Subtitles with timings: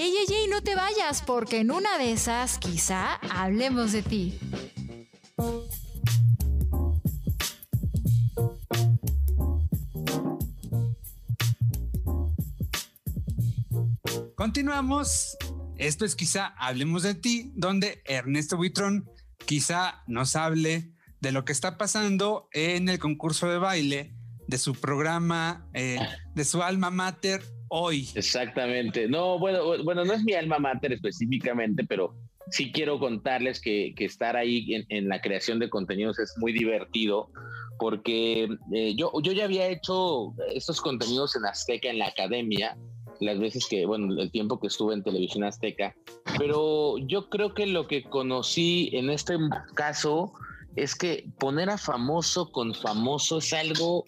[0.00, 4.38] Ey, ey, ey, no te vayas, porque en una de esas quizá hablemos de ti.
[14.36, 15.36] Continuamos.
[15.78, 19.10] Esto es quizá Hablemos de ti, donde Ernesto Buitrón
[19.46, 24.14] quizá nos hable de lo que está pasando en el concurso de baile
[24.46, 25.98] de su programa, eh,
[26.36, 28.08] de su alma mater hoy.
[28.14, 29.08] Exactamente.
[29.08, 32.14] No, bueno, bueno, no es mi alma mater específicamente, pero
[32.50, 37.30] sí quiero contarles que, estar ahí en, la creación de contenidos es muy divertido
[37.78, 42.76] porque eh, yo, yo ya había hecho estos contenidos en Azteca, en la academia,
[43.20, 45.94] las veces que, bueno, el tiempo que estuve en televisión azteca,
[46.38, 49.36] pero yo creo que lo que conocí en este
[49.74, 50.32] caso
[50.76, 54.04] es que poner a famoso con famoso es algo,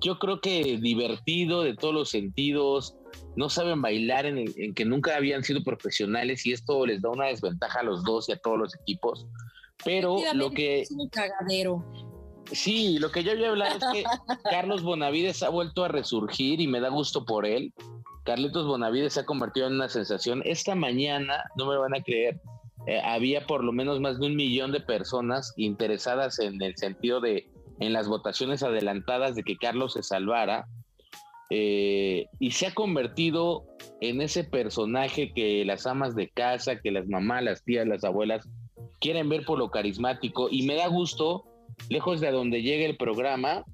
[0.00, 2.96] yo creo que divertido de todos los sentidos,
[3.36, 7.26] no saben bailar en, en que nunca habían sido profesionales y esto les da una
[7.26, 9.26] desventaja a los dos y a todos los equipos,
[9.84, 10.82] pero lo que...
[10.82, 11.84] Es un cagadero.
[12.52, 14.04] Sí, lo que yo había hablado es que
[14.50, 17.72] Carlos Bonavides ha vuelto a resurgir y me da gusto por él.
[18.24, 20.42] Carlitos Bonavides se ha convertido en una sensación.
[20.44, 22.40] Esta mañana, no me van a creer,
[22.86, 27.20] eh, había por lo menos más de un millón de personas interesadas en el sentido
[27.20, 27.48] de,
[27.80, 30.66] en las votaciones adelantadas de que Carlos se salvara.
[31.50, 33.64] Eh, y se ha convertido
[34.00, 38.48] en ese personaje que las amas de casa, que las mamás, las tías, las abuelas
[39.00, 40.48] quieren ver por lo carismático.
[40.50, 41.44] Y me da gusto,
[41.88, 43.64] lejos de donde llegue el programa,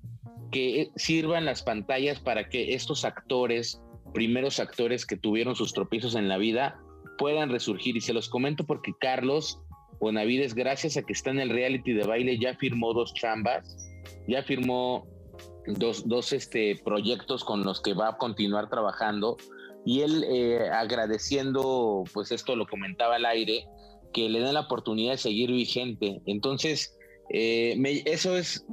[0.50, 3.80] que sirvan las pantallas para que estos actores
[4.12, 6.78] primeros actores que tuvieron sus tropiezos en la vida
[7.18, 7.96] puedan resurgir.
[7.96, 9.60] Y se los comento porque Carlos
[10.00, 13.76] Bonavides, gracias a que está en el reality de baile, ya firmó dos chambas,
[14.26, 15.06] ya firmó
[15.66, 19.36] dos, dos este, proyectos con los que va a continuar trabajando.
[19.84, 23.66] Y él eh, agradeciendo, pues esto lo comentaba al aire,
[24.12, 26.20] que le den la oportunidad de seguir vigente.
[26.26, 26.98] Entonces,
[27.30, 28.66] eh, eso es,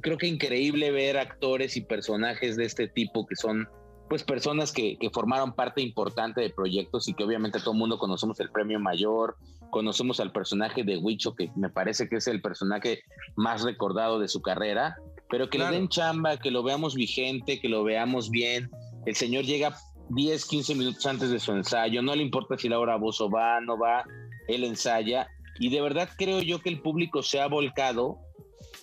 [0.00, 3.68] creo que increíble ver actores y personajes de este tipo que son
[4.08, 7.98] pues personas que, que, formaron parte importante de proyectos y que obviamente todo el mundo
[7.98, 9.36] conocemos el premio mayor,
[9.70, 13.02] conocemos al personaje de Huicho, que me parece que es el personaje
[13.36, 14.96] más recordado de su carrera,
[15.28, 18.70] pero que le den chamba, que lo veamos vigente, que lo veamos bien.
[19.04, 19.76] El señor llega
[20.10, 23.78] 10, 15 minutos antes de su ensayo, no le importa si Laura Bozo va, no
[23.78, 24.04] va,
[24.48, 25.28] él ensaya.
[25.60, 28.18] Y de verdad creo yo que el público se ha volcado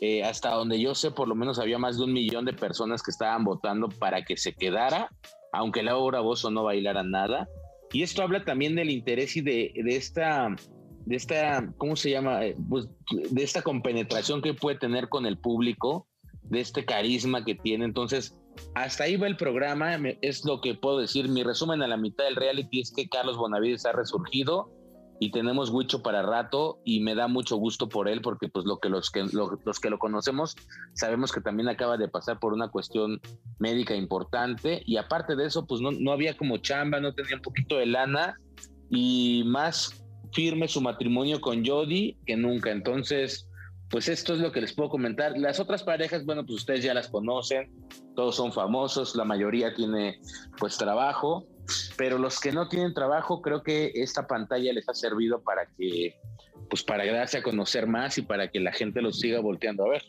[0.01, 3.01] eh, hasta donde yo sé, por lo menos había más de un millón de personas
[3.01, 5.09] que estaban votando para que se quedara,
[5.53, 7.47] aunque Laura Bozo no bailara nada.
[7.91, 10.53] Y esto habla también del interés y de, esta,
[11.05, 12.45] de esta, ¿cómo se llama?
[12.45, 12.89] Eh, pues,
[13.29, 16.07] de esta compenetración que puede tener con el público,
[16.43, 17.85] de este carisma que tiene.
[17.85, 18.37] Entonces,
[18.73, 21.29] hasta ahí va el programa, es lo que puedo decir.
[21.29, 24.71] Mi resumen a la mitad del reality es que Carlos Bonavides ha resurgido
[25.19, 28.79] y tenemos Huicho para rato y me da mucho gusto por él porque pues lo
[28.79, 30.55] que los que los que lo conocemos
[30.93, 33.21] sabemos que también acaba de pasar por una cuestión
[33.59, 37.41] médica importante y aparte de eso pues no, no había como chamba, no tenía un
[37.41, 38.35] poquito de lana
[38.89, 42.71] y más firme su matrimonio con Jody que nunca.
[42.71, 43.49] Entonces,
[43.89, 45.37] pues esto es lo que les puedo comentar.
[45.37, 47.71] Las otras parejas, bueno, pues ustedes ya las conocen,
[48.15, 50.19] todos son famosos, la mayoría tiene
[50.59, 51.47] pues trabajo
[51.97, 56.19] pero los que no tienen trabajo, creo que esta pantalla les ha servido para que,
[56.69, 59.89] pues para darse a conocer más y para que la gente los siga volteando a
[59.89, 60.03] ver.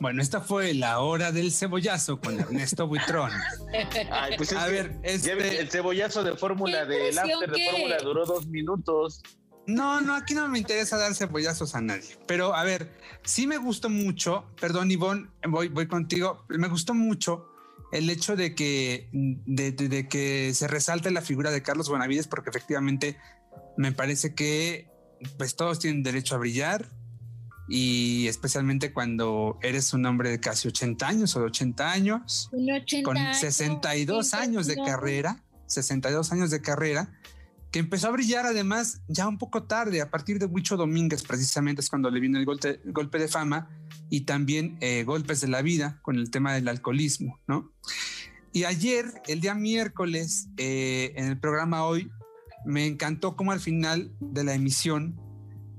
[0.00, 3.30] Bueno, esta fue la hora del cebollazo con Ernesto Buitrón.
[4.36, 5.60] Pues a ver, este...
[5.60, 9.22] el cebollazo de fórmula del after de fórmula duró dos minutos.
[9.66, 12.18] No, no, aquí no me interesa dar cebollazos a nadie.
[12.26, 12.90] Pero a ver,
[13.22, 16.44] sí me gustó mucho, perdón, Ivonne, voy, voy contigo.
[16.48, 17.51] Me gustó mucho
[17.92, 23.18] el hecho de que, de, que se resalte la figura de Carlos Bonavides, porque efectivamente
[23.76, 24.88] me parece que
[25.36, 26.88] pues todos tienen derecho a brillar
[27.68, 32.50] y especialmente cuando eres un hombre de casi 80 años o de 80 años,
[33.04, 37.12] con 62 años de carrera, 62 años de carrera,
[37.72, 41.80] que empezó a brillar además ya un poco tarde, a partir de Huicho Domínguez precisamente
[41.80, 43.70] es cuando le vino el golpe, de fama
[44.10, 47.72] y también eh, golpes de la vida con el tema del alcoholismo, ¿no?
[48.52, 52.10] Y ayer, el día miércoles, eh, en el programa hoy,
[52.66, 55.18] me encantó como al final de la emisión,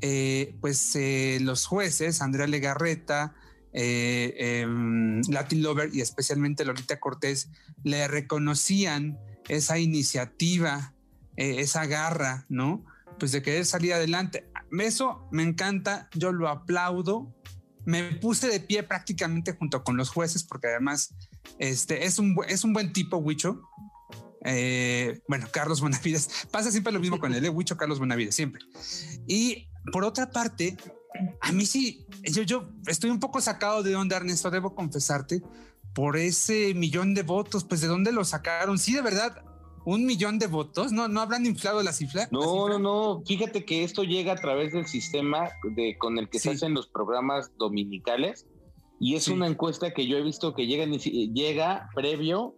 [0.01, 0.98] eh, pues
[1.42, 3.36] los jueces, Andrea Legarreta,
[3.72, 7.50] em, Latin Lover y especialmente Lolita Cortés,
[7.84, 10.93] le reconocían esa iniciativa,
[11.35, 12.85] esa garra, ¿no?
[13.19, 14.50] Pues de querer salir adelante.
[14.80, 17.33] Eso me encanta, yo lo aplaudo,
[17.85, 21.15] me puse de pie prácticamente junto con los jueces, porque además
[21.59, 23.62] este, es, un, es un buen tipo, Huicho.
[24.45, 26.47] Eh, bueno, Carlos Bonavides.
[26.51, 28.63] Pasa siempre lo mismo con el Huicho Carlos Bonavides, siempre.
[29.27, 30.77] Y por otra parte,
[31.41, 35.41] a mí sí, yo, yo estoy un poco sacado de onda, Ernesto, debo confesarte,
[35.94, 38.80] por ese millón de votos, pues de dónde lo sacaron.
[38.80, 39.44] Sí, de verdad,
[39.85, 41.07] un millón de votos, ¿no?
[41.07, 42.27] ¿No habrán inflado la cifra?
[42.31, 43.21] No, no, no.
[43.25, 46.88] Fíjate que esto llega a través del sistema de, con el que se hacen los
[46.88, 48.47] programas dominicales
[49.00, 52.56] y es una encuesta que yo he visto que llega, llega previo,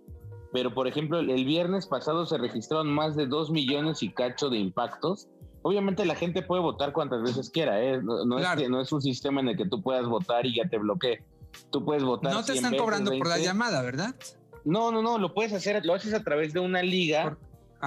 [0.54, 4.60] pero por ejemplo, el viernes pasado se registraron más de dos millones y cacho de
[4.60, 5.27] impactos.
[5.63, 8.00] Obviamente la gente puede votar cuantas veces quiera, ¿eh?
[8.04, 10.77] no, es no es un sistema en el que tú puedas votar y ya te
[10.77, 11.24] bloquee.
[11.72, 12.31] Tú puedes votar.
[12.31, 14.13] No te están cobrando por la llamada, ¿verdad?
[14.65, 17.38] No, no, no, lo puedes hacer, lo haces a través de una liga,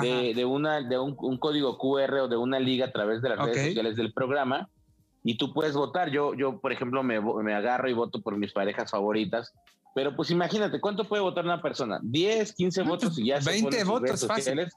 [0.01, 3.67] de, una, de un, código QR o de una liga a través de las redes
[3.67, 4.71] sociales del programa
[5.25, 6.11] y tú puedes votar.
[6.11, 9.53] Yo, yo por ejemplo, me, me, agarro y voto por mis parejas favoritas.
[9.95, 11.99] Pero pues imagínate, ¿cuánto puede votar una persona?
[12.03, 14.69] 10, 15 votos y ya 20 votos, fácil.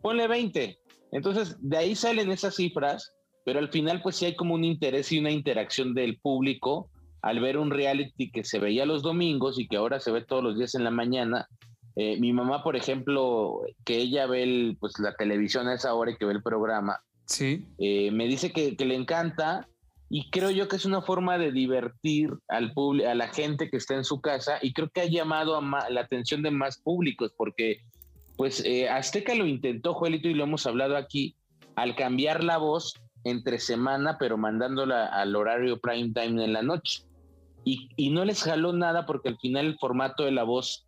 [0.00, 0.78] Ponle 20.
[1.10, 3.12] Entonces, de ahí salen esas cifras,
[3.44, 6.88] pero al final pues sí hay como un interés y una interacción del público
[7.24, 10.44] al ver un reality que se veía los domingos y que ahora se ve todos
[10.44, 11.48] los días en la mañana.
[11.96, 16.16] Eh, mi mamá, por ejemplo, que ella ve pues, la televisión a esa hora y
[16.16, 17.64] que ve el programa, sí.
[17.78, 19.66] Eh, me dice que, le encanta
[20.10, 23.78] y creo yo que es una forma de divertir al público, a la gente que
[23.78, 27.32] está en su casa y creo que ha llamado a la atención de más públicos
[27.38, 27.80] porque
[28.36, 31.36] pues eh, Azteca lo intentó, Juelito, y lo hemos hablado aquí,
[31.74, 37.04] al cambiar la voz entre semana, pero mandándola al horario prime time en la noche
[37.64, 40.86] y, no les jaló nada porque al final el formato de la voz,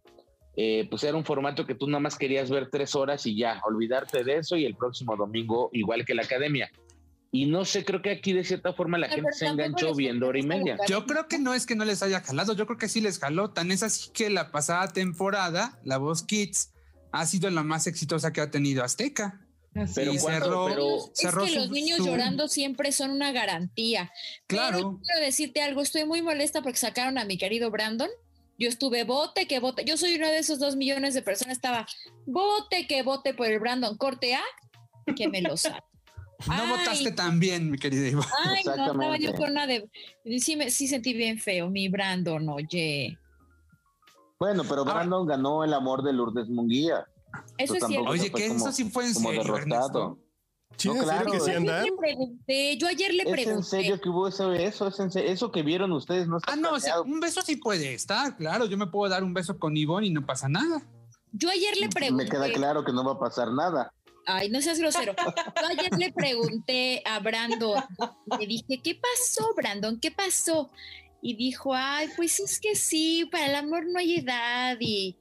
[0.57, 3.61] eh, pues era un formato que tú nada más querías ver tres horas y ya,
[3.67, 6.71] olvidarte de eso y el próximo domingo igual que la academia.
[7.33, 10.39] Y no sé, creo que aquí de cierta forma la gente se enganchó viendo hora
[10.39, 10.79] y media.
[10.89, 13.19] Yo creo que no es que no les haya jalado, yo creo que sí les
[13.19, 13.51] jaló.
[13.51, 16.73] Tan es así que la pasada temporada, la voz Kids,
[17.13, 19.46] ha sido la más exitosa que ha tenido Azteca
[19.95, 20.13] pero,
[20.67, 24.13] pero es que los niños llorando siempre son una garantía.
[24.47, 25.01] Claro.
[25.03, 28.11] quiero decirte algo, estoy muy molesta porque sacaron a mi querido Brandon.
[28.59, 29.85] Yo estuve vote que vote.
[29.85, 31.57] Yo soy uno de esos dos millones de personas.
[31.57, 31.87] Estaba
[32.25, 34.43] vote que vote por el Brandon corte A,
[35.15, 35.83] que me lo sabe.
[36.47, 38.29] No votaste tan bien, mi querida Iván.
[38.45, 39.89] Ay, no, estaba yo con una de.
[40.39, 43.19] Sí, me, sí sentí bien feo, mi Brandon, oye.
[44.39, 47.07] Bueno, pero Brandon ganó el amor de Lourdes Munguía.
[47.59, 48.11] Eso es cierto.
[48.11, 50.19] Oye, que eso sí fue en serio, derrotado.
[50.77, 51.33] Sí, no, claro.
[51.33, 51.85] que sí anda?
[51.85, 53.43] Yo ayer le pregunté.
[53.43, 54.53] ¿Es en serio que hubo eso?
[54.53, 57.57] Eso, es eso que vieron ustedes no está Ah, no, o sea, un beso sí
[57.57, 58.67] puede estar, claro.
[58.67, 60.83] Yo me puedo dar un beso con Ivonne y no pasa nada.
[61.33, 62.25] Yo ayer le pregunté.
[62.25, 63.93] Me queda claro que no va a pasar nada.
[64.27, 65.15] Ay, no seas grosero.
[65.17, 67.83] Yo ayer le pregunté a Brandon,
[68.39, 69.99] le dije, ¿qué pasó, Brandon?
[70.01, 70.71] ¿Qué pasó?
[71.23, 75.17] Y dijo, ay, pues es que sí, para el amor no hay edad y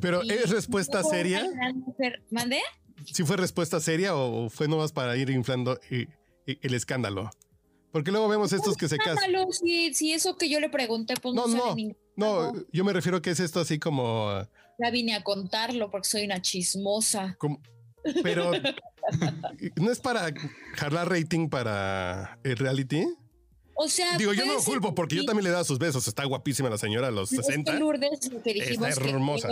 [0.00, 1.44] pero ¿es respuesta seria?
[2.30, 2.60] ¿Mandé?
[3.06, 6.06] ¿Sí fue respuesta seria o fue nomás para ir inflando eh,
[6.46, 7.30] eh, el escándalo?
[7.92, 9.32] Porque luego vemos estos que se casan.
[9.50, 11.74] Si, si eso que yo le pregunté, pues no, no,
[12.16, 14.30] no, yo me refiero que es esto así como.
[14.78, 17.36] Ya vine a contarlo porque soy una chismosa.
[18.22, 18.52] pero
[19.76, 20.32] no es para
[20.74, 23.06] jalar rating para el reality.
[23.82, 26.06] O sea, digo, yo no lo culpo porque yo también le da sus besos.
[26.06, 27.72] Está guapísima la señora a los 60.
[27.78, 29.48] Lourdes, lo que dijimos Está hermosa.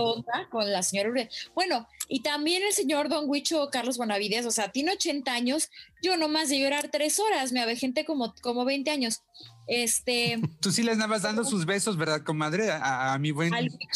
[0.51, 1.51] con la señora Lourdes.
[1.55, 5.71] Bueno, y también el señor Don Huicho Carlos Bonavides, o sea, tiene 80 años.
[6.03, 9.23] Yo nomás de llorar tres horas, me gente como, como 20 años.
[9.67, 10.39] Este.
[10.61, 12.69] Tú sí le andabas dando sus besos, ¿verdad, comadre?
[12.71, 13.51] A, mi buen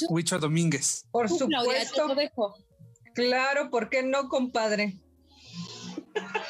[0.09, 0.39] Huicho?
[0.39, 1.05] Domínguez.
[1.11, 2.57] Por supuesto.
[3.15, 4.97] Claro, ¿por qué no, compadre?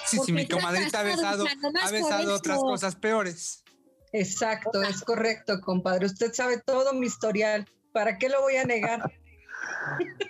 [0.06, 1.46] Sí, sí, mi comadrita ha besado,
[1.82, 3.62] ha besado otras cosas peores.
[4.12, 6.06] Exacto, es correcto, compadre.
[6.06, 7.66] Usted sabe todo mi historial.
[7.92, 9.12] ¿Para qué lo voy a negar?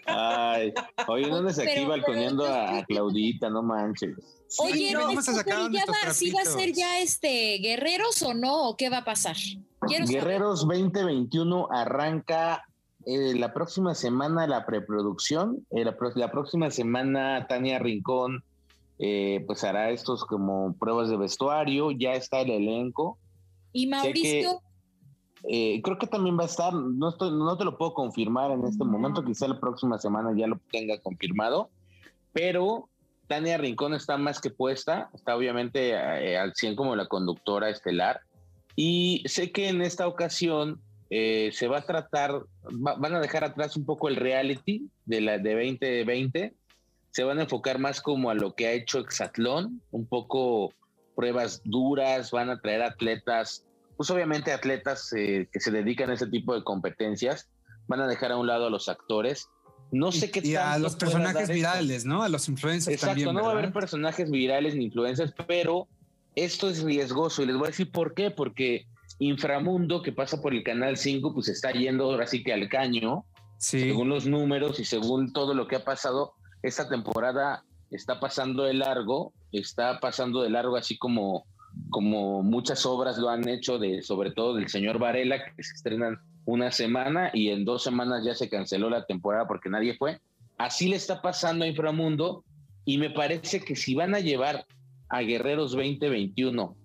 [0.07, 0.73] Ay,
[1.09, 3.51] oye, ¿dónde se aquí balconeando a Claudita?
[3.51, 4.17] No manches.
[4.59, 8.35] Oye, no, vamos a sacar ya va, ¿sí va a ser ya este Guerreros o
[8.35, 8.69] no?
[8.69, 9.37] ¿O qué va a pasar?
[9.81, 12.65] Guerreros 2021 arranca
[13.05, 15.67] eh, la próxima semana la preproducción.
[15.71, 18.45] Eh, la, próxima semana Tania Rincón
[18.99, 21.91] eh, pues hará estos como pruebas de vestuario.
[21.91, 23.19] Ya está el elenco.
[23.73, 24.63] Y Mauricio.
[25.45, 28.65] Eh, creo que también va a estar, no, estoy, no te lo puedo confirmar en
[28.65, 31.69] este momento, quizá la próxima semana ya lo tenga confirmado,
[32.33, 32.89] pero
[33.27, 38.21] Tania Rincón está más que puesta, está obviamente eh, al 100 como la conductora estelar,
[38.77, 43.77] y sé que en esta ocasión eh, se va a tratar, van a dejar atrás
[43.77, 46.55] un poco el reality de la de 2020,
[47.11, 50.73] se van a enfocar más como a lo que ha hecho Exatlón, un poco
[51.15, 53.65] pruebas duras, van a traer atletas,
[53.97, 57.49] pues obviamente atletas eh, que se dedican a ese tipo de competencias,
[57.89, 59.49] van a dejar a un lado a los actores
[59.91, 62.23] No sé qué Y a los personajes virales, ¿no?
[62.23, 63.35] A los influencers Exacto, también.
[63.35, 63.81] no va a haber ¿verdad?
[63.81, 65.87] personajes virales ni influencers, pero
[66.35, 68.87] esto es riesgoso y les voy a decir por qué, porque
[69.19, 73.25] Inframundo, que pasa por el canal 5, pues está yendo ahora sí que al caño,
[73.59, 73.79] Sí.
[73.81, 78.75] según los números y según todo lo que ha pasado, esta temporada está pasando de
[78.75, 81.45] largo, está pasando de largo así como,
[81.91, 86.71] como muchas obras lo han hecho, sobre todo del señor Varela, que se estrenan una
[86.71, 90.21] semana y en dos semanas ya se canceló la temporada porque nadie fue.
[90.59, 92.45] Así le está pasando a Inframundo
[92.85, 94.67] y me parece que si van a llevar
[95.09, 96.77] a Guerreros 2021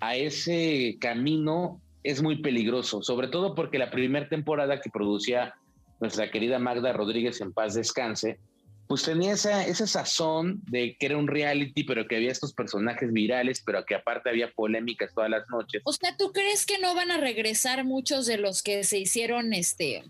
[0.00, 5.54] a ese camino es muy peligroso, sobre todo porque la primera temporada que producía
[6.00, 8.38] nuestra querida Magda Rodríguez en paz descanse,
[8.86, 13.12] pues tenía esa, esa sazón de que era un reality, pero que había estos personajes
[13.12, 15.82] virales, pero que aparte había polémicas todas las noches.
[15.84, 19.52] O sea, ¿tú crees que no van a regresar muchos de los que se hicieron,
[19.52, 20.04] este,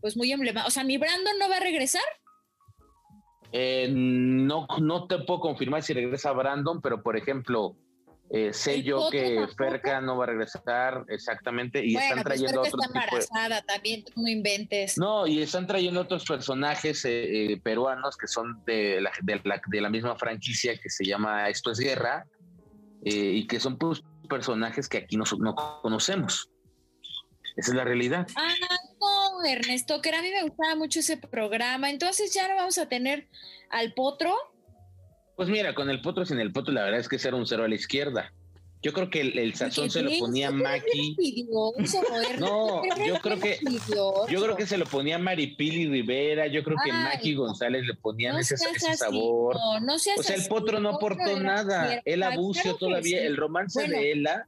[0.00, 0.68] pues muy emblemáticos?
[0.68, 2.02] O sea, ¿mi Brandon no va a regresar?
[3.52, 7.76] Eh, no, no te puedo confirmar si regresa Brandon, pero por ejemplo,
[8.32, 9.44] eh, sé ¿El yo que?
[9.56, 13.04] Ferca no va a regresar exactamente y bueno, están pues trayendo Ferca otro está de...
[13.04, 14.98] embarazada también, no inventes.
[14.98, 19.60] No, y están trayendo otros personajes eh, eh, peruanos que son de la, de, la,
[19.66, 22.24] de la misma franquicia que se llama Esto es Guerra
[23.04, 26.50] eh, y que son pues, personajes que aquí no, no conocemos.
[27.56, 28.28] Esa es la realidad.
[28.36, 28.54] Ah,
[29.00, 31.90] no, Ernesto, que a mí me gustaba mucho ese programa.
[31.90, 33.28] Entonces ya no vamos a tener
[33.70, 34.34] al potro.
[35.40, 37.46] Pues mira, con el potro sin el potro, la verdad es que ese era un
[37.46, 38.30] cero a la izquierda.
[38.82, 41.16] Yo creo que el, el sazón se lo ponía Maki.
[42.38, 43.58] No, yo creo que
[44.28, 47.34] yo creo que se lo ponía Maripili Rivera, yo creo que Ay, Maki.
[47.36, 48.58] González le ponían No ese,
[48.98, 49.56] sabor.
[49.56, 52.02] no, no seas o sea, el así, potro no el aportó nada.
[52.04, 53.24] Ay, abuso claro todavía, sí.
[53.26, 53.96] el romance Bueno.
[53.96, 54.46] de Ela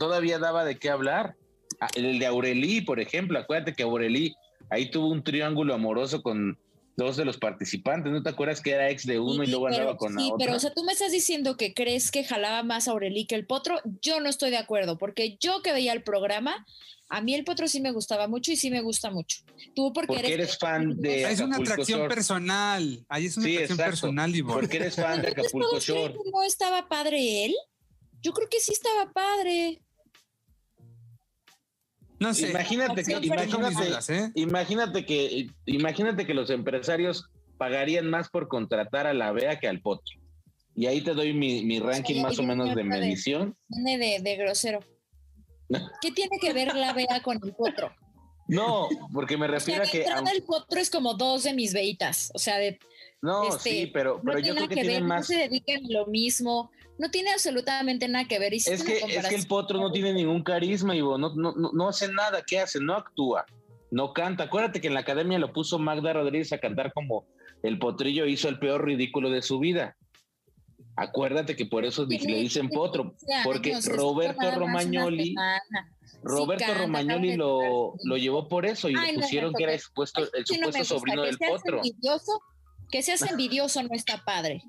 [0.00, 1.36] todavía daba de qué hablar.
[1.80, 4.34] Ah, El de Aurelí, por ejemplo, acuérdate que Aurelí
[4.68, 6.58] ahí tuvo un triángulo amoroso con
[6.98, 8.12] dos de los participantes.
[8.12, 10.20] ¿No te acuerdas que era ex de uno y, Sí, luego pero- andaba con la
[10.20, 10.44] sí, otra?
[10.44, 13.36] pero o sea, tú me estás diciendo que crees que jalaba más a Aurelí que
[13.36, 13.80] el potro.
[14.02, 16.66] Yo no estoy de acuerdo, porque yo que veía el programa,
[17.08, 19.38] a mí el potro sí me gustaba mucho y sí me gusta mucho.
[19.74, 22.14] Tú porque, Porque eres fan de Es una Acapulco atracción Shore.
[22.14, 23.06] personal.
[23.08, 23.90] Ahí es una Sí, atracción exacto.
[23.92, 24.60] personal, Ivonne.
[24.60, 26.14] Porque eres fan de Acapulco ¿todos creen Shore.
[26.32, 27.54] no estaba padre él?
[28.20, 29.80] Yo creo que sí estaba padre.
[32.20, 32.50] No sé.
[32.50, 34.30] Imagínate que, imagínate, dudas, ¿eh?
[34.34, 37.26] imagínate que, imagínate que los empresarios
[37.58, 40.18] pagarían más por contratar a la Bea que al Potro.
[40.74, 43.56] Y ahí te doy mi, mi ranking Sí, más o menos de medición.
[43.68, 44.80] Tiene de, de grosero.
[46.00, 47.92] ¿Qué tiene que ver la vea con el potro?
[48.46, 49.98] No, porque me O sea, refiero de a que.
[49.98, 52.30] entrada aunque- el potro es como dos de mis veitas.
[52.34, 52.78] O sea, de,
[53.20, 55.20] no, este, sí, pero, no pero yo creo que, que, tiene ver, más.
[55.20, 56.70] no se dedican a lo mismo.
[56.98, 58.52] No tiene absolutamente nada que ver.
[58.54, 59.46] Es que, es que el.
[59.46, 61.16] Potro no tiene ningún carisma, Ivo.
[61.16, 62.42] No, no, no, no hace nada.
[62.46, 62.80] ¿Qué hace?
[62.80, 63.46] No actúa.
[63.90, 64.44] No canta.
[64.44, 67.26] Acuérdate que en la academia lo puso Magda Rodríguez a cantar como
[67.62, 69.96] el potrillo hizo el peor ridículo de su vida.
[70.96, 75.34] Acuérdate que por eso le dicen potro, 15 años, porque Roberto Romagnoli.
[76.24, 79.78] Roberto canta, Romagnoli lo, lo llevó por eso y Ay, le pusieron que era el
[79.78, 81.76] supuesto, el supuesto sobrino del potro.
[81.76, 82.42] envidioso,
[82.90, 84.62] que seas envidioso no está padre.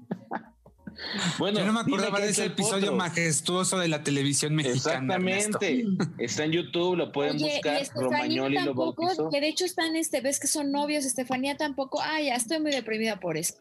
[1.38, 2.96] Bueno, Yo no me acordaba de es ese el episodio potro.
[2.98, 5.16] majestuoso de la televisión mexicana.
[5.16, 5.58] Ernesto.
[5.62, 6.24] Exactamente.
[6.24, 7.78] Está en YouTube, lo pueden Oye, buscar.
[7.78, 9.30] y Estefanía Romagnoli lo tampoco, bautizó.
[9.30, 12.02] que de hecho están, este, ves que son novios, Estefanía tampoco.
[12.02, 13.56] Ay, ya estoy muy deprimida por eso.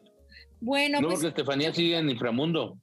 [0.61, 2.77] Bueno, No, pues porque Estefanía sigue en Inframundo.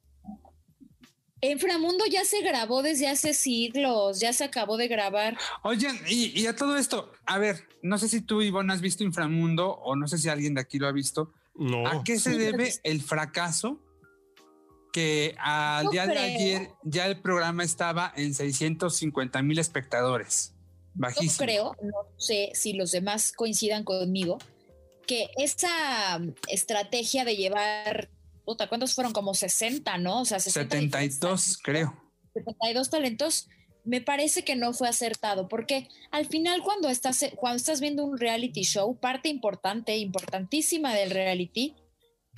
[1.41, 5.37] Inframundo ya se grabó desde hace siglos, ya se acabó de grabar.
[5.61, 9.03] Oigan, y, y a todo esto, a ver, no sé si tú, Ivonne, has visto
[9.03, 11.31] Inframundo o no sé si alguien de aquí lo ha visto.
[11.53, 11.87] No.
[11.87, 13.79] ¿A qué se debe el fracaso?
[14.97, 20.53] Que al Yo día de ayer ya el programa estaba en 650 mil espectadores.
[20.55, 21.37] Yo Bajísimo.
[21.37, 24.39] creo, no sé si los demás coincidan conmigo,
[25.05, 28.09] que esa um, estrategia de llevar,
[28.43, 29.13] puta, ¿cuántos fueron?
[29.13, 30.21] Como 60, ¿no?
[30.21, 31.95] O sea, 60 72, creo.
[32.33, 33.49] 72 talentos,
[33.85, 38.17] me parece que no fue acertado, porque al final cuando estás, cuando estás viendo un
[38.17, 41.75] reality show, parte importante, importantísima del reality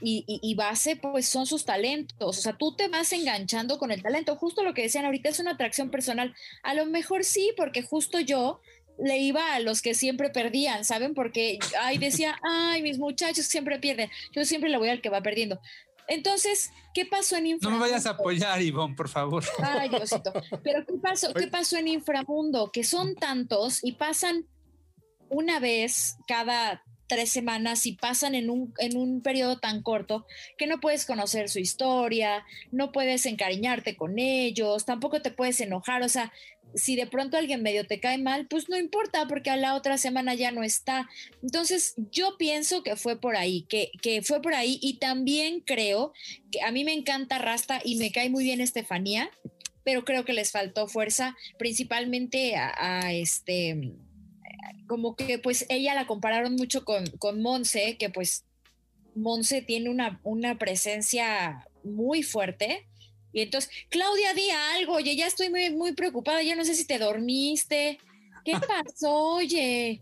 [0.01, 2.37] y, y- y base, pues son sus talentos.
[2.37, 4.35] O sea, tú te vas enganchando con el talento.
[4.35, 6.33] Justo lo que decían ahorita es una atracción personal.
[6.63, 8.61] A lo mejor sí, porque justo yo
[9.01, 11.13] le iba a los que siempre perdían, ¿saben?
[11.13, 14.09] Porque, ay, decía, ay, mis muchachos siempre pierden.
[14.33, 15.59] Yo siempre le voy al que va perdiendo.
[16.07, 18.21] Entonces, ¿qué pasó en No me vayas a Inframundo?
[18.23, 19.43] apoyar, Ivonne, por favor.
[19.61, 20.33] Ay, Diosito.
[20.63, 21.33] Pero ¿qué pasó?
[21.35, 22.71] ¿Qué pasó en Inframundo?
[22.71, 24.45] Que son tantos y pasan
[25.29, 30.25] una vez cada tres semanas y pasan en un, en un periodo tan corto
[30.57, 36.03] que no puedes conocer su historia, no puedes encariñarte con ellos, tampoco te puedes enojar,
[36.03, 36.31] o sea,
[36.75, 39.97] si de pronto alguien medio te cae mal, pues no importa porque a la otra
[39.97, 41.09] semana ya no está.
[41.41, 46.13] Entonces yo pienso que fue por ahí, que, que fue por ahí y también creo
[46.51, 49.31] que a mí me encanta Rasta y me cae muy bien Estefanía,
[49.83, 53.93] pero creo que les faltó fuerza, principalmente a, este,
[54.87, 58.45] como que pues ella la compararon mucho con, con Monse, que pues
[59.15, 62.89] Monse tiene una, una presencia muy fuerte
[63.31, 66.85] y entonces, Claudia, di algo, oye, ya estoy muy, muy preocupada, ya no sé si
[66.85, 67.99] te dormiste.
[68.43, 69.99] ¿Qué pasó, oye?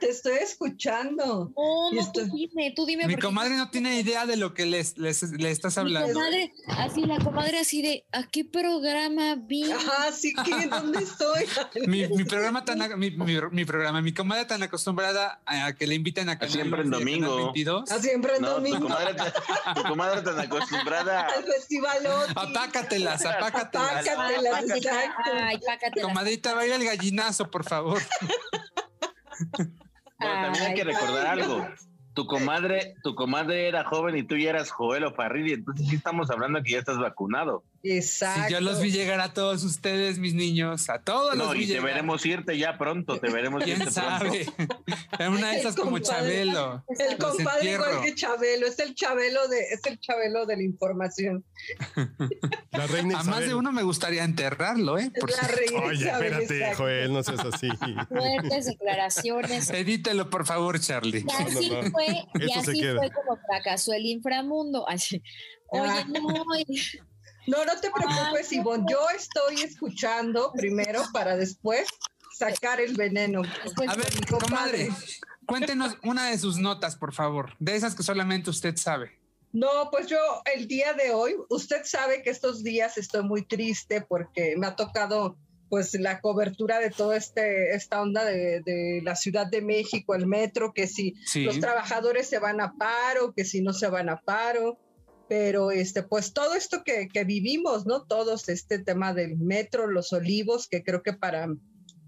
[0.00, 1.52] Te estoy escuchando.
[1.56, 3.06] No, no, tú dime, tú dime.
[3.06, 6.08] Mi comadre no tiene idea de lo que les, le estás hablando.
[6.08, 9.70] Mi comadre, así, la comadre así de, ¿a qué programa vi?
[9.72, 10.66] Ah, sí, ¿qué?
[10.66, 11.44] ¿Dónde estoy?
[11.86, 16.28] mi, mi, programa tan, mi, mi, programa, mi comadre tan acostumbrada a que le inviten
[16.28, 17.52] a Canal Siempre en domingo.
[17.90, 18.78] A siempre en domingo.
[18.78, 19.14] Tu comadre,
[19.74, 21.20] tu comadre tan acostumbrada.
[21.36, 24.08] Al festival Apácatelas, apácatelas.
[24.08, 25.30] Apácatelas, exacto.
[25.32, 26.08] Ay, apácatelas.
[26.08, 28.00] Comadrita, va a ir al gallinazo, por favor.
[30.18, 31.66] también hay que recordar algo
[32.14, 35.96] tu comadre, tu comadre era joven y tú ya eras Joel o Farridi, entonces sí
[35.96, 37.64] estamos hablando que ya estás vacunado.
[37.82, 38.48] Exacto.
[38.48, 41.68] Si yo los vi llegar a todos ustedes, mis niños, a todos los vi y
[41.68, 44.46] te veremos irte ya pronto, te veremos ¿Quién irte sabe?
[45.18, 46.84] En una de esas como Chabelo.
[46.88, 51.44] El compadre igual que Chabelo, es el Chabelo de, es el Chabelo de la información.
[52.70, 55.10] La reina A más de uno me gustaría enterrarlo, ¿eh?
[55.18, 57.68] Por la reina Oye, espérate, Joel, no seas así.
[58.08, 59.70] Fuertes declaraciones.
[59.70, 61.24] Edítelo, por favor, Charlie.
[61.26, 64.86] Y así fue, y así fue como fracasó el inframundo.
[64.86, 65.22] Oye,
[65.72, 66.04] ah.
[66.08, 66.44] no,
[67.50, 68.86] no, no te preocupes, Ivonne.
[68.88, 71.88] Yo estoy escuchando primero para después
[72.32, 73.42] sacar el veneno.
[73.88, 74.88] A ver, comadre,
[75.46, 79.18] cuéntenos una de sus notas, por favor, de esas que solamente usted sabe.
[79.52, 80.18] No, pues yo
[80.54, 84.76] el día de hoy, usted sabe que estos días estoy muy triste porque me ha
[84.76, 85.36] tocado
[85.68, 90.72] pues la cobertura de toda este, esta onda de, la Ciudad de México, el metro,
[90.72, 94.78] que si los trabajadores se van a paro, que si no se van a paro
[95.30, 98.02] pero este, pues todo esto que, que, vivimos, ¿no?
[98.02, 101.46] Todos este tema del metro, los olivos, que creo que para,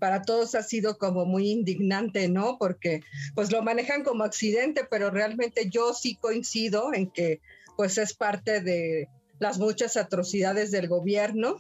[0.01, 2.57] para todos ha sido como muy indignante, ¿no?
[2.59, 3.05] Porque
[3.37, 7.41] pues lo manejan como accidente, pero realmente yo sí coincido en que
[7.77, 9.07] pues es parte de
[9.39, 11.59] las muchas atrocidades del gobierno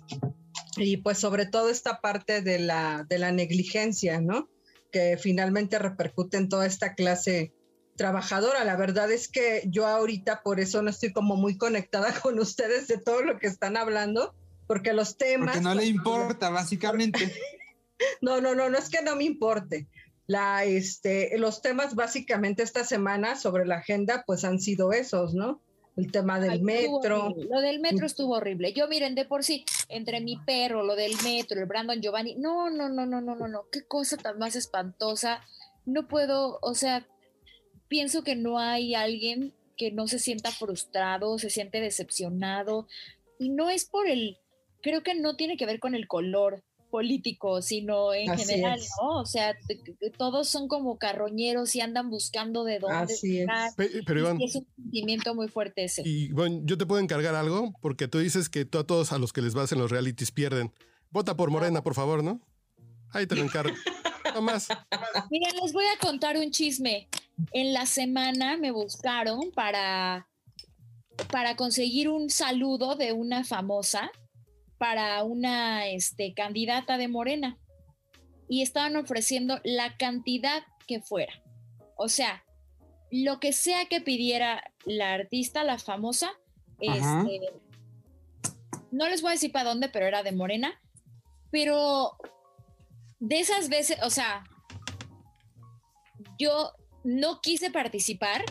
[0.77, 4.49] y pues sobre todo esta parte de la, de la negligencia, ¿no?
[4.91, 7.53] Que finalmente repercute en toda esta clase
[7.97, 8.65] trabajadora.
[8.65, 12.89] La verdad es que yo ahorita por eso no estoy como muy conectada con ustedes
[12.89, 14.35] de todo lo que están hablando,
[14.67, 15.57] porque los temas...
[15.57, 17.33] Porque no le importa, básicamente.
[18.21, 19.87] no, no, no, no es que no me importe.
[20.27, 25.61] La, este, los temas básicamente esta semana sobre la agenda pues han sido esos, ¿no?
[25.97, 27.35] El tema del metro.
[27.51, 28.73] Lo del metro estuvo horrible.
[28.73, 32.71] Yo miren, de por sí, entre mi perro, lo del metro, el Brandon Giovanni, no,
[32.71, 35.43] no, no, no, no, no, no, qué cosa tan más espantosa.
[35.85, 37.07] No puedo, o sea,
[37.93, 42.89] pienso que no hay alguien que no se sienta frustrado, se siente decepcionado.
[43.39, 44.39] Y no es por el,
[44.81, 49.21] creo que no tiene que ver con el color político, sino en general, ¿no?
[49.21, 49.55] O sea,
[50.17, 53.45] todos son como carroñeros y andan buscando de dónde Así
[53.77, 56.01] Pero Iván, es un sentimiento muy fuerte ese.
[56.03, 59.19] Y bueno, yo te puedo encargar algo, porque tú dices que tú a todos a
[59.19, 60.73] los que les vas en los realities pierden.
[61.11, 62.41] Vota por Morena, por favor, ¿no?
[63.11, 63.75] Ahí te lo encargo.
[64.35, 64.69] no más.
[65.31, 67.07] Miren, les voy a contar un chisme
[67.53, 70.29] en la semana me buscaron para,
[71.31, 74.11] para conseguir un saludo de una famosa
[74.79, 77.59] para una este, candidata de Morena.
[78.49, 81.33] Y estaban ofreciendo la cantidad que fuera.
[81.97, 82.45] O sea,
[83.11, 86.33] lo que sea que pidiera la artista, la famosa,
[86.81, 87.53] este,
[88.91, 90.81] no les voy a decir para dónde, pero era de Morena,
[91.51, 92.17] pero
[93.21, 94.43] de esas veces, o sea,
[96.39, 96.73] yo
[97.05, 98.45] no quise participar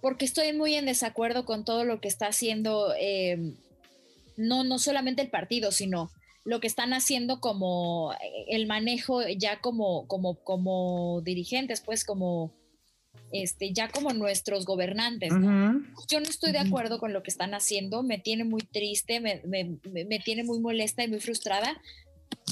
[0.00, 3.54] porque estoy muy en desacuerdo con todo lo que está haciendo, eh,
[4.36, 6.10] no, no solamente el partido, sino
[6.44, 12.52] lo que están haciendo como eh, el manejo ya como, como, como dirigentes, pues como
[13.32, 15.30] este, ya como nuestros gobernantes.
[15.30, 19.42] Yo no estoy de acuerdo con lo que están haciendo, me tiene muy triste, me,
[19.44, 21.80] me, tiene muy molesta y muy frustrada.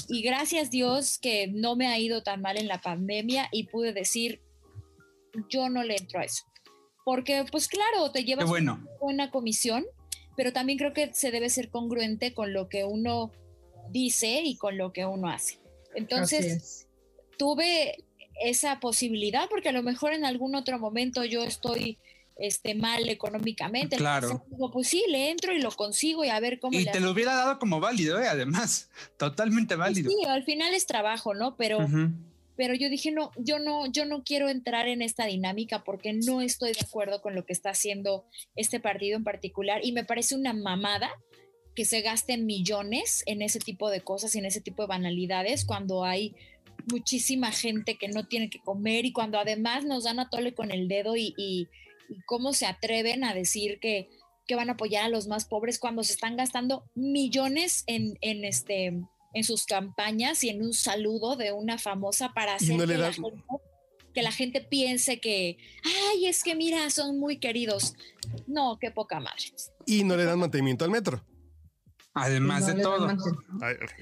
[0.09, 3.93] Y gracias Dios que no me ha ido tan mal en la pandemia y pude
[3.93, 4.41] decir,
[5.49, 6.43] yo no le entro a eso.
[7.05, 9.85] Porque, pues claro, te llevas una buena comisión,
[10.37, 13.31] pero también creo que se debe ser congruente con lo que uno
[13.89, 15.59] dice y con lo que uno hace.
[15.95, 16.87] Entonces,
[17.37, 18.03] tuve
[18.41, 21.99] esa posibilidad porque a lo mejor en algún otro momento yo estoy
[22.37, 23.97] este, mal económicamente.
[23.97, 24.45] Claro.
[24.71, 26.79] pues sí, le entro y lo consigo y a ver cómo.
[26.79, 28.27] Y te lo hubiera dado como válido, ¿eh?
[28.27, 30.09] además, totalmente pues válido.
[30.09, 31.55] sí, al final es trabajo, ¿no?
[31.57, 31.79] Pero,
[32.55, 36.41] pero yo dije, no, yo no, yo no quiero entrar en esta dinámica porque no
[36.41, 40.35] estoy de acuerdo con lo que está haciendo este partido en particular y me parece
[40.35, 41.11] una mamada
[41.75, 45.65] que se gasten millones en ese tipo de cosas y en ese tipo de banalidades
[45.65, 46.35] cuando hay
[46.91, 50.71] muchísima gente que no tiene que comer y cuando además nos dan a tole con
[50.71, 51.67] el dedo y,
[52.27, 54.07] cómo se atreven a decir que,
[54.45, 58.45] que, van a apoyar a los más pobres cuando se están gastando millones en, en
[58.45, 59.01] este
[59.33, 63.43] en sus campañas y en un saludo de una famosa para hacer que, la gente,
[64.13, 65.57] que, la gente, piense que,
[66.11, 67.95] ay, es que mira, son muy queridos.
[68.47, 69.45] No, qué poca madre.
[69.85, 71.23] Y no le dan mantenimiento al metro.
[72.13, 73.07] Además de todo.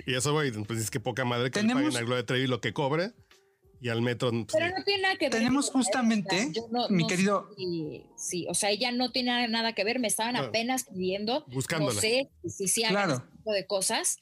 [0.06, 1.82] y eso, güey, pues es que poca madre que ¿Tenemos?
[1.82, 3.14] le paguen a Gloria Trevi lo que cobre
[3.82, 4.30] y al metro.
[4.30, 5.32] Pues, Pero no tiene nada que ver.
[5.32, 6.52] Tenemos justamente,
[6.90, 7.50] mi querido.
[8.16, 10.00] Sí, o sea, ella no tiene nada que ver.
[10.00, 11.44] Me estaban apenas pidiendo.
[11.48, 11.96] Buscándola.
[11.96, 14.20] No sé si sí hagan ese tipo de cosas.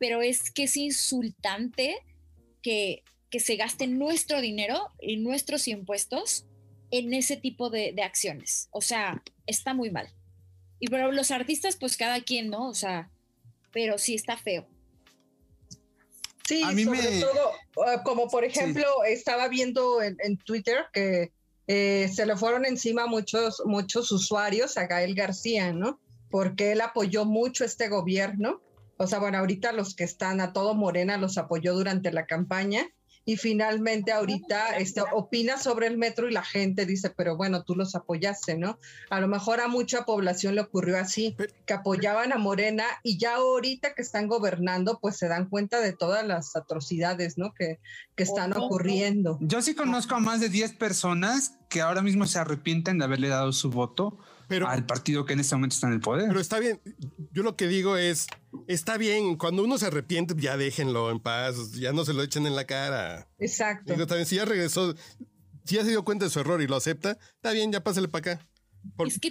[0.00, 1.96] Pero es que es insultante
[2.62, 6.46] que, que se gaste nuestro dinero y nuestros impuestos
[6.90, 8.66] en ese tipo de, de acciones.
[8.72, 10.08] O sea, está muy mal.
[10.80, 12.68] Y pero los artistas, pues cada quien, ¿no?
[12.68, 13.08] O sea,
[13.72, 14.66] pero sí está feo.
[16.50, 17.52] Sí, sobre todo,
[17.86, 21.30] ah, como por ejemplo, estaba viendo en, Twitter que
[21.68, 26.00] eh, se le fueron encima muchos, muchos usuarios a Gael García, ¿no?
[26.28, 28.60] Porque él apoyó mucho este gobierno.
[29.00, 32.86] O sea, bueno, ahorita los que están a todo Morena los apoyó durante la campaña
[33.24, 37.74] y finalmente ahorita este, opina sobre el metro y la gente dice, pero bueno, tú
[37.74, 38.78] los apoyaste, ¿no?
[39.08, 41.34] A lo mejor a mucha población le ocurrió así,
[41.64, 45.94] que apoyaban a Morena y ya ahorita que están gobernando, pues se dan cuenta de
[45.94, 47.54] todas las atrocidades, ¿no?
[47.54, 47.78] Que,
[48.14, 49.38] que están ocurriendo.
[49.40, 53.28] Yo sí conozco a más de 10 personas que ahora mismo se arrepienten de haberle
[53.28, 54.18] dado su voto
[54.66, 56.28] al partido que en este momento está en el poder.
[56.28, 56.80] Pero está bien.
[57.32, 58.26] Yo lo que digo es,
[58.66, 62.46] está bien, cuando uno se arrepiente, ya déjenlo en paz, ya no se lo echen
[62.46, 63.28] en la cara.
[63.38, 63.92] Exacto.
[63.92, 64.94] Digo, también, si ya regresó,
[65.64, 68.08] si ya se dio cuenta de su error y lo acepta, está bien, ya pásale
[68.08, 68.46] para acá.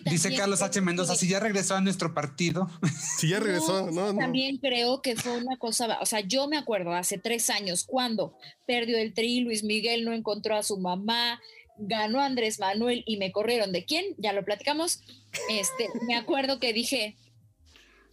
[0.05, 0.79] dice Carlos H.
[0.82, 2.69] Mendoza, si ya regresó a nuestro partido.
[3.19, 6.58] Si ya regresó, no, no, También creo que fue una cosa, o sea, yo me
[6.58, 11.41] acuerdo hace tres años cuando perdió el tri, Luis Miguel no encontró a su mamá,
[11.79, 15.01] ganó Andrés Manuel y me corrieron de quién, ya lo platicamos.
[15.49, 17.15] Este, me acuerdo que dije,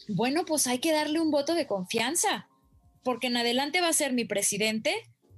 [0.08, 2.48] bueno, pues hay que darle un voto de confianza,
[3.02, 4.94] porque en adelante va a ser mi presidente.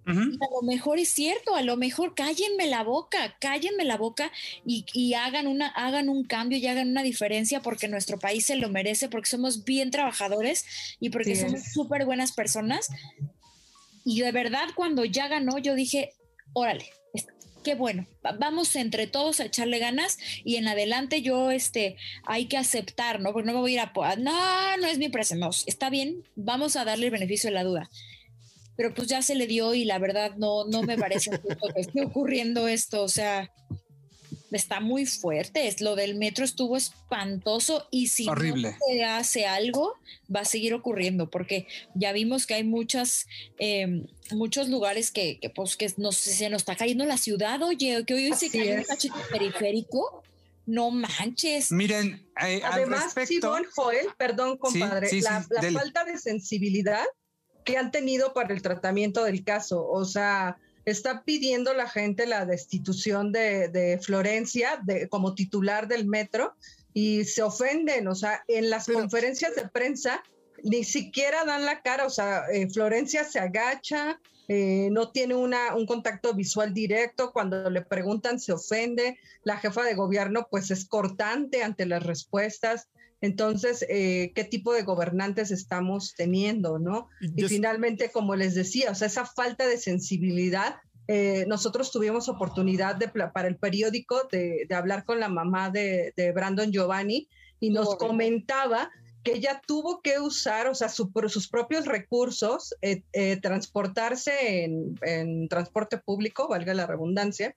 [0.06, 4.32] a lo mejor es cierto, a lo mejor cállenme la boca, cállenme la boca
[4.64, 8.70] y, hagan, una, hagan un cambio y hagan una diferencia porque nuestro país se lo
[8.70, 10.64] merece, porque somos bien trabajadores
[10.98, 12.88] y porque somos súper buenas personas.
[14.04, 16.14] Y de verdad, cuando ya ganó, yo dije,
[16.54, 16.90] órale,
[17.74, 18.06] bueno,
[18.38, 23.32] vamos entre todos a echarle ganas y en adelante yo, este, hay que aceptar, ¿no?
[23.32, 26.24] Porque no me voy a ir a, no, no es mi presencia, no, está bien,
[26.36, 27.90] vamos a darle el beneficio de la duda.
[28.76, 32.02] Pero pues ya se le dio y la verdad no, no me parece que esté
[32.04, 33.50] ocurriendo esto, o sea,
[34.56, 35.68] está muy fuerte.
[35.68, 38.34] Es, lo del metro estuvo espantoso y si no
[38.86, 39.94] se hace algo,
[40.34, 43.26] va a seguir ocurriendo, porque ya vimos que hay muchas,
[43.58, 48.14] em, muchos lugares que, pues, que nos, se nos está cayendo la ciudad, oye, que
[48.14, 50.22] hoy se cae un cachito periférico.
[50.66, 51.72] No manches.
[51.72, 53.14] Miren, eh, además,
[53.74, 57.06] Joel, perdón, compadre, la, la falta de sensibilidad
[57.64, 59.86] que han tenido para el tratamiento del caso.
[59.86, 60.58] O sea,
[60.90, 66.54] está pidiendo la gente la destitución de, Florencia de, como titular del metro
[66.94, 70.22] y se ofenden, o sea, en las conferencias de prensa
[70.64, 75.76] ni siquiera dan la cara, o sea, eh, Florencia se agacha, eh, no tiene una,
[75.76, 80.86] un contacto visual directo, cuando le preguntan se ofende, la jefa de gobierno pues es
[80.86, 82.88] cortante ante las respuestas.
[83.20, 87.08] Entonces, eh, ¿qué tipo de gobernantes estamos teniendo, no?
[87.20, 90.76] Y, finalmente, como les decía, o sea, esa falta de sensibilidad.
[91.08, 96.70] Eh, nosotros tuvimos oportunidad de, para el periódico de, hablar con la mamá de, Brandon
[96.70, 97.28] Giovanni
[97.60, 98.90] y nos comentaba
[99.28, 105.48] que ella tuvo que usar, o sea, por sus propios recursos, eh, eh, transportarse en,
[105.48, 107.54] transporte público, valga la redundancia,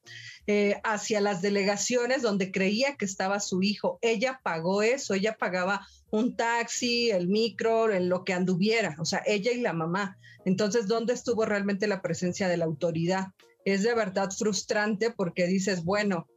[0.48, 4.00] eh, hacia las delegaciones donde creía que estaba su hijo.
[4.02, 9.24] Ella pagó eso, ella pagaba un taxi, el micro, en lo que anduviera, o sea,
[9.26, 10.18] ella y la mamá.
[10.44, 13.28] Entonces, ¿dónde estuvo realmente la presencia de la autoridad?
[13.64, 16.28] Es de verdad frustrante porque dices, bueno,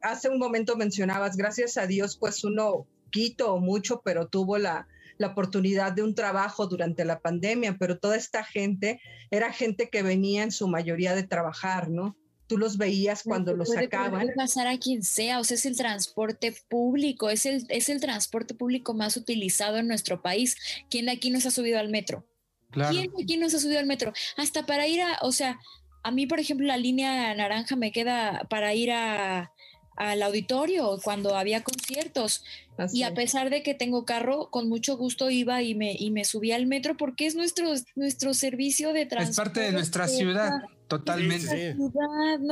[0.00, 4.86] hace un momento mencionabas, gracias a Dios, pues uno poquito o mucho, pero tuvo la,
[5.18, 10.02] la oportunidad de un trabajo durante la pandemia, pero toda esta gente era gente que
[10.02, 12.16] venía en su mayoría de trabajar, ¿no?
[12.48, 14.22] tú los veías cuando los sacaban.
[14.22, 18.00] Puede pasar a quien sea, o sea, es el transporte público, es el, es el
[18.00, 20.56] transporte público más utilizado en nuestro país.
[20.88, 22.26] ¿Quién de aquí no se ha subido al metro?
[22.70, 24.12] ¿Quién de aquí no se ha subido al metro?
[24.36, 25.60] Hasta para ir a, o sea,
[26.02, 29.52] a mí, por ejemplo, la línea naranja me queda para ir a,
[29.98, 32.44] al auditorio cuando había conciertos.
[32.92, 36.24] y a pesar de que tengo carro, con mucho gusto iba y me, y me
[36.24, 39.30] subía al metro porque es nuestro, nuestro servicio de transporte.
[39.30, 41.76] Es parte de nuestra ciudad, totalmente.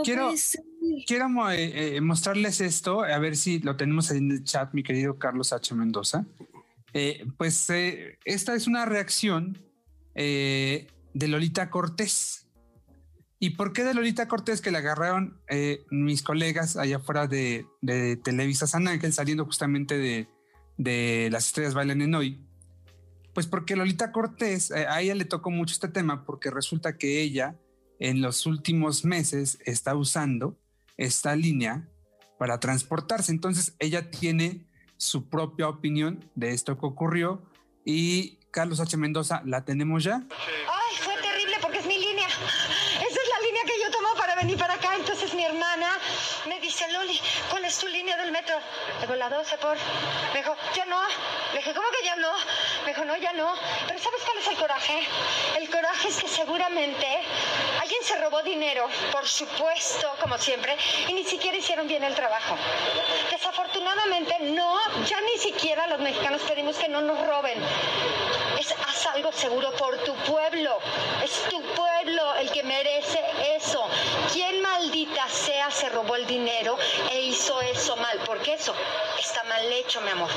[0.02, 0.32] quiero
[1.06, 5.18] quiero eh, eh, mostrarles esto, a ver si lo tenemos en el chat, mi querido
[5.18, 5.74] Carlos H.
[5.74, 6.26] Mendoza.
[6.92, 7.68] Eh, pues
[8.24, 9.62] esta es una reacción
[10.14, 10.88] de
[11.28, 12.45] Lolita Cortés.
[13.46, 17.64] ¿Y por qué de Lolita Cortés que le agarraron eh, mis colegas allá afuera de,
[18.24, 20.26] Televisa San Ángel, saliendo justamente
[20.76, 22.44] de, Las Estrellas Bailan en Hoy?
[23.34, 27.20] Pues porque Lolita Cortés, eh, a ella le tocó mucho este tema porque resulta que
[27.20, 27.54] ella
[28.00, 30.58] en los últimos meses está usando
[30.96, 31.88] esta línea
[32.40, 33.30] para transportarse.
[33.30, 37.48] Entonces ella tiene su propia opinión de esto que ocurrió
[37.84, 38.96] y Carlos H.
[38.96, 40.26] Mendoza, ¿la tenemos ya?
[44.36, 44.94] venir para acá.
[44.96, 45.98] Entonces mi hermana
[46.46, 48.56] me dice, Loli, ¿cuál es tu línea del metro?
[48.94, 49.76] Le digo, la 12 por...
[50.32, 51.00] Me dijo, ya no.
[51.52, 52.32] Le dije, ¿cómo que ya no?
[52.84, 53.54] Me dijo, no, ya no.
[53.86, 55.06] Pero ¿sabes cuál es el coraje?
[55.56, 57.06] El coraje es que seguramente
[57.80, 60.76] alguien se robó dinero, por supuesto, como siempre,
[61.08, 62.56] y ni siquiera hicieron bien el trabajo.
[63.30, 67.58] Desafortunadamente, no, ya ni siquiera los mexicanos pedimos que no nos roben.
[68.58, 70.78] Es, haz algo seguro por tu pueblo.
[71.22, 73.22] Es tu pueblo el que merece
[73.56, 73.86] eso.
[74.32, 76.76] ¿Quién maldita sea se robó el dinero
[77.10, 78.18] e hizo eso mal?
[78.26, 78.74] Porque eso
[79.18, 80.30] está mal hecho, mi amor.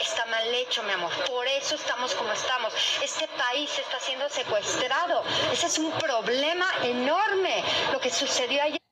[0.00, 1.10] Está mal hecho, mi amor.
[1.26, 2.72] Por eso estamos como estamos.
[3.02, 5.22] Este país está siendo secuestrado.
[5.52, 7.64] Ese es un problema enorme.
[7.92, 8.83] Lo que sucedió ayer.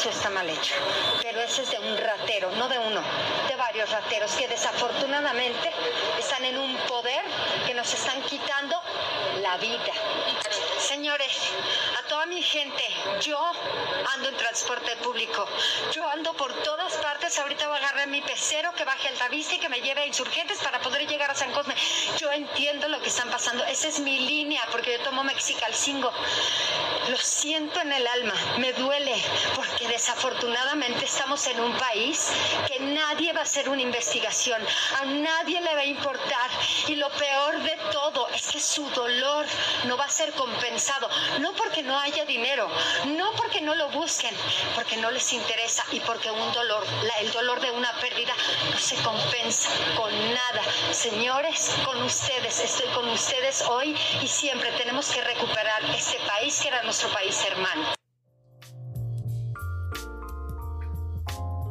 [0.00, 0.74] Eso está mal hecho,
[1.20, 3.02] pero ese es de un ratero, no de uno,
[3.46, 5.70] de varios rateros que desafortunadamente
[6.18, 7.22] están en un poder
[7.66, 8.80] que nos están quitando
[9.42, 9.92] la vida.
[10.90, 11.38] Señores,
[12.00, 12.82] a toda mi gente,
[13.20, 13.38] yo
[14.12, 15.46] ando en transporte público,
[15.92, 19.58] yo ando por todas partes, ahorita voy a agarrar mi pecero que baje al y
[19.58, 21.76] que me lleve a Insurgentes para poder llegar a San Cosme.
[22.18, 26.12] Yo entiendo lo que están pasando, esa es mi línea, porque yo tomo Mexicalcingo.
[27.08, 29.14] Lo siento en el alma, me duele,
[29.54, 32.32] porque desafortunadamente estamos en un país
[32.66, 34.60] que nadie va a hacer una investigación,
[35.00, 36.50] a nadie le va a importar.
[36.88, 39.46] Y lo peor de todo es que su dolor
[39.86, 41.08] no va a ser compensado,
[41.40, 42.68] no porque no haya dinero,
[43.16, 44.34] no porque no lo busquen,
[44.74, 46.84] porque no les interesa y porque un dolor,
[47.20, 48.34] el dolor de una pérdida
[48.70, 50.62] no se compensa con nada.
[50.92, 56.68] Señores, con ustedes, estoy con ustedes hoy y siempre tenemos que recuperar este país que
[56.68, 57.94] era nuestro país hermano.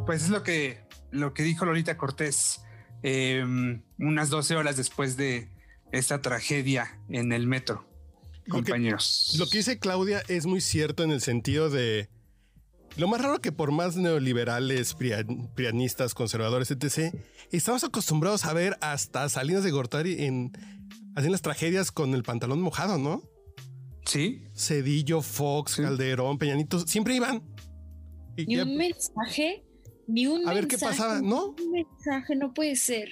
[0.06, 2.63] Pues es lo que, lo que dijo Lolita Cortés
[3.04, 5.50] em, unas 12 horas después de
[5.91, 7.86] esta tragedia en el metro,
[8.49, 9.36] compañeros.
[9.38, 12.10] lo que dice Claudia es muy cierto en el sentido de...
[12.97, 14.95] Lo más raro que por más neoliberales,
[15.56, 17.15] prianistas, conservadores, etc.,
[17.52, 20.52] estamos acostumbrados a ver hasta Salinas de Gortari en,
[21.15, 23.23] haciendo las tragedias con el pantalón mojado, ¿no?
[24.06, 24.43] Sí.
[24.56, 27.43] Cedillo, Fox, Calderón, Peñanito, siempre iban.
[28.36, 29.65] Y, un mensaje
[30.08, 31.49] ni un A ver qué pasaba, ¿no?
[31.49, 33.10] Un mensaje, no puede ser.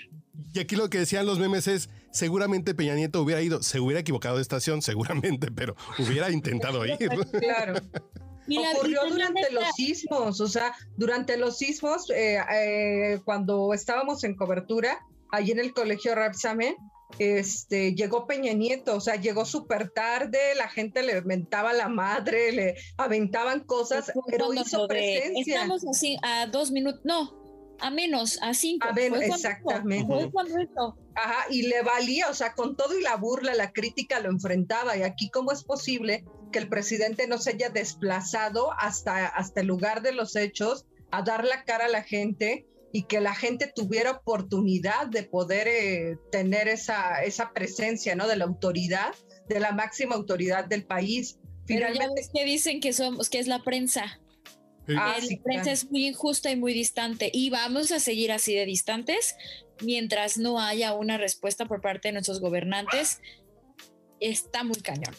[0.53, 3.99] Y aquí lo que decían los memes es, seguramente Peña Nieto hubiera ido, se hubiera
[3.99, 6.97] equivocado de estación, seguramente, pero hubiera intentado ir.
[6.97, 7.75] Claro.
[8.75, 15.05] Ocurrió durante los sismos, o sea, durante los sismos, eh, eh, cuando estábamos en cobertura,
[15.31, 16.75] allí en el colegio Rapsamen,
[17.19, 22.51] este, llegó Peña Nieto, o sea, llegó súper tarde, la gente le mentaba la madre,
[22.53, 25.61] le aventaban cosas, pero hizo presencia.
[25.61, 27.46] Estamos así a dos minutos, no,
[27.79, 28.87] a menos, a cinco.
[28.87, 30.31] A menos, exactamente.
[31.15, 34.97] Ajá, y le valía, o sea, con todo y la burla, la crítica lo enfrentaba.
[34.97, 39.67] Y aquí, ¿cómo es posible que el presidente no se haya desplazado hasta, hasta el
[39.67, 42.67] lugar de los hechos a dar la cara a la gente?
[42.93, 48.27] y que la gente tuviera oportunidad de poder eh, tener esa, esa presencia, ¿no?
[48.27, 49.13] De la autoridad,
[49.47, 51.37] de la máxima autoridad del país.
[51.65, 54.19] Finalmente, que dicen que somos, que es la prensa.
[54.95, 58.65] Ah, la prensa es muy injusta y muy distante y vamos a seguir así de
[58.65, 59.35] distantes
[59.81, 63.19] mientras no haya una respuesta por parte de nuestros gobernantes.
[64.19, 65.15] Está muy cañón.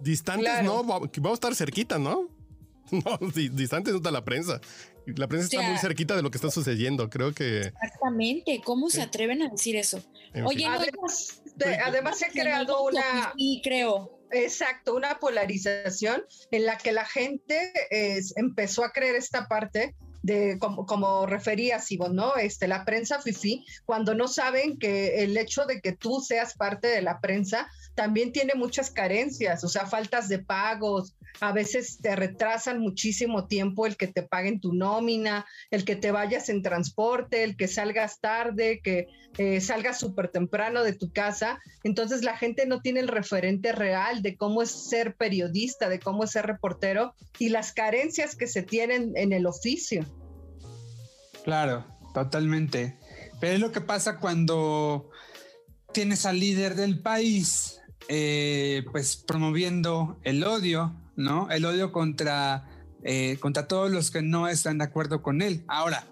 [0.00, 2.28] Distantes, no, vamos a estar cerquita, ¿no?
[2.90, 4.60] no, distante no está la prensa.
[5.06, 7.58] La prensa está muy cerquita de lo que está sucediendo, creo que...
[7.60, 10.02] Exactamente, ¿cómo se atreven a decir eso?
[10.46, 11.42] Oye, además,
[11.84, 13.32] además se ha creado una...
[13.36, 14.13] Sí, creo.
[14.30, 17.72] Exacto, una polarización en la que la gente
[18.36, 22.36] empezó a creer esta parte de como, referías, Ivonne, ¿no?
[22.36, 26.88] Este, la prensa fifi, cuando no saben que el hecho de que tú seas parte
[26.88, 32.14] de la prensa también tiene muchas carencias, o sea, faltas de pagos, a veces te
[32.16, 37.44] retrasan muchísimo tiempo el que te paguen tu nómina, el que te vayas en transporte,
[37.44, 41.60] el que salgas tarde, que eh, salgas súper temprano de tu casa.
[41.82, 46.24] Entonces la gente no tiene el referente real de cómo es ser periodista, de cómo
[46.24, 50.04] es ser reportero y las carencias que se tienen en el oficio.
[51.42, 52.96] Claro, totalmente.
[53.40, 55.10] Pero es lo que pasa cuando
[55.92, 61.50] tienes al líder del país, eh, pues promoviendo el odio, ¿no?
[61.50, 62.68] El odio contra,
[63.02, 65.64] eh, contra todos los que no están de acuerdo con él.
[65.68, 66.06] Ahora,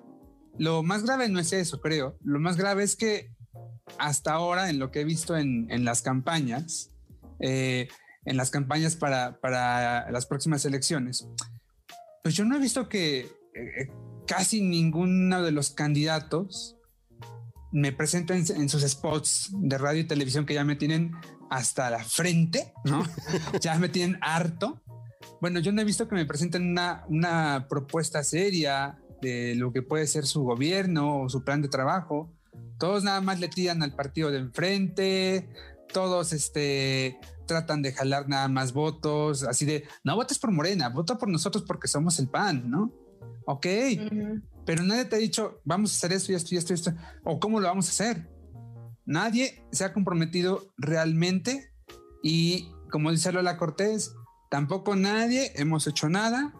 [0.59, 2.19] lo más grave no es eso, creo.
[2.23, 3.31] Lo más grave es que
[3.99, 6.91] hasta ahora, en lo que he visto en, las campañas,
[7.41, 7.89] eh,
[8.25, 11.27] en las campañas para, para, las próximas elecciones,
[12.23, 13.91] pues yo no he visto que eh,
[14.27, 16.77] casi ninguno de los candidatos
[17.73, 21.13] me presenten en, sus spots de radio y televisión que ya me tienen
[21.51, 23.03] hasta la frente, ¿no?
[23.61, 24.82] ya me tienen harto.
[25.43, 29.83] Bueno, yo no he visto que me presenten una, una propuesta seria de lo que
[29.83, 32.33] puede ser su gobierno o su plan de trabajo.
[32.79, 35.49] Todos nada más le tiran al partido de enfrente,
[35.93, 41.19] todos este, tratan de jalar nada más votos, así de, no votes por Morena, vota
[41.19, 42.93] por nosotros porque somos el PAN, ¿no?
[43.45, 43.67] Ok,
[44.65, 46.93] pero nadie te ha dicho, vamos a hacer esto y esto y esto y esto,
[47.25, 48.31] o cómo lo vamos a hacer.
[49.07, 51.73] Nadie se ha comprometido realmente
[52.23, 54.15] y como dice Lola Cortés,
[54.53, 56.53] Tampoco nadie hemos hecho nada,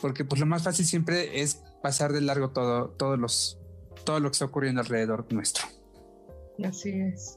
[0.00, 3.58] porque pues lo más fácil siempre es pasar de largo todo, todos los,
[4.04, 5.66] todo lo que está ocurriendo alrededor nuestro.
[6.64, 7.36] Así es.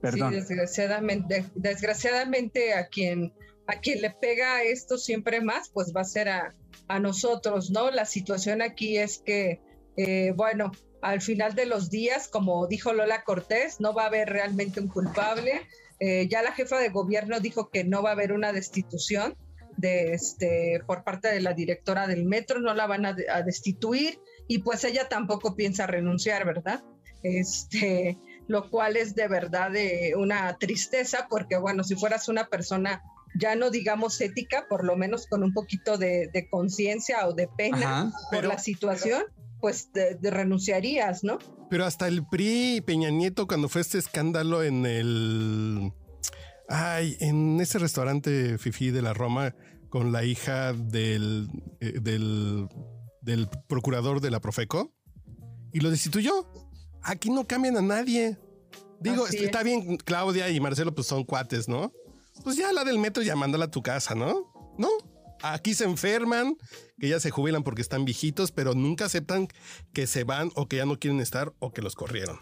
[0.00, 0.32] Perdón.
[0.32, 3.34] desgraciadamente, desgraciadamente a quien
[3.66, 6.54] a quien le pega esto siempre más, pues va a ser a,
[6.88, 7.90] a nosotros, ¿no?
[7.90, 9.60] La situación aquí es que,
[9.98, 10.72] eh, bueno,
[11.02, 14.88] al final de los días, como dijo Lola Cortés, no va a haber realmente un
[14.88, 15.66] culpable.
[15.98, 19.36] Eh, ya la jefa de gobierno dijo que no va a haber una destitución
[19.76, 24.58] de este por parte de la directora del metro, no la van a, destituir y
[24.58, 26.82] pues ella tampoco piensa renunciar, ¿verdad?
[27.22, 33.02] Este, lo cual es de verdad de una tristeza porque bueno, si fueras una persona
[33.38, 38.12] ya no digamos ética, por lo menos con un poquito de, conciencia o de pena
[38.30, 39.24] por la situación,
[39.66, 41.38] pues de, renunciarías, ¿no?
[41.68, 45.92] Pero hasta el PRI Peña Nieto, cuando fue este escándalo en el.
[46.68, 49.56] Ay, en ese restaurante Fifi de la Roma
[49.88, 51.48] con la hija del,
[51.80, 52.68] eh, del,
[53.22, 54.94] del procurador de la Profeco
[55.72, 56.46] y lo destituyó.
[57.02, 58.38] Aquí no cambian a nadie.
[59.00, 61.92] Digo, está bien, Claudia y Marcelo, pues son cuates, ¿no?
[62.44, 64.74] Pues ya la del metro llamándola a tu casa, ¿no?
[64.78, 64.90] ¿No?
[65.42, 66.56] Aquí se enferman,
[66.98, 69.48] que ya se jubilan porque están viejitos, pero nunca aceptan
[69.92, 72.40] que se van o que ya no quieren estar o que los corrieron.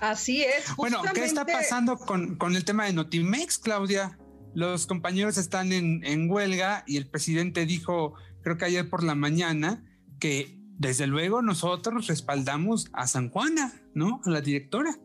[0.00, 0.74] Así es.
[0.76, 4.18] Bueno, ¿qué está pasando con, con, el tema de Notimex, Claudia?
[4.54, 9.14] Los compañeros están en, en huelga y el presidente dijo, creo que ayer por la
[9.14, 9.84] mañana,
[10.18, 14.20] que desde luego nosotros respaldamos a San Juana, ¿no?
[14.24, 14.98] A la directora.